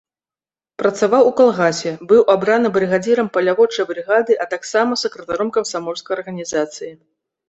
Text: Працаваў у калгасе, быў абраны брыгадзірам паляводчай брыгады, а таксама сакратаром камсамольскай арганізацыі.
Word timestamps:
Працаваў 0.81 1.23
у 1.31 1.33
калгасе, 1.41 1.91
быў 2.11 2.21
абраны 2.35 2.71
брыгадзірам 2.77 3.27
паляводчай 3.35 3.85
брыгады, 3.91 4.33
а 4.47 4.47
таксама 4.55 4.97
сакратаром 5.03 5.53
камсамольскай 5.59 6.13
арганізацыі. 6.19 6.91